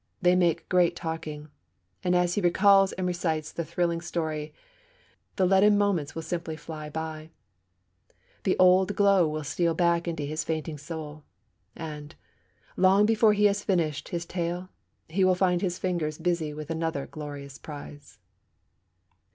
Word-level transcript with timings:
They 0.19 0.35
make 0.35 0.67
great 0.67 0.95
talking. 0.95 1.49
And 2.03 2.15
as 2.15 2.33
he 2.33 2.41
recalls 2.41 2.91
and 2.93 3.05
recites 3.05 3.51
the 3.51 3.63
thrilling 3.63 4.01
story, 4.01 4.51
the 5.35 5.45
leaden 5.45 5.77
moments 5.77 6.15
will 6.15 6.23
simply 6.23 6.55
fly, 6.55 6.89
the 8.43 8.57
old 8.57 8.95
glow 8.95 9.27
will 9.27 9.43
steal 9.43 9.75
back 9.75 10.07
into 10.07 10.23
his 10.23 10.43
fainting 10.43 10.79
soul, 10.79 11.23
and, 11.75 12.15
long 12.75 13.05
before 13.05 13.33
he 13.33 13.45
has 13.45 13.63
finished 13.63 14.09
his 14.09 14.25
tale, 14.25 14.69
he 15.07 15.23
will 15.23 15.35
find 15.35 15.61
his 15.61 15.77
fingers 15.77 16.17
busy 16.17 16.51
with 16.51 16.71
another 16.71 17.05
glorious 17.05 17.59
prize. 17.59 18.17